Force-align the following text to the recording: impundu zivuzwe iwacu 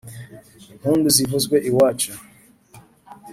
impundu 0.73 1.07
zivuzwe 1.15 1.57
iwacu 1.69 2.11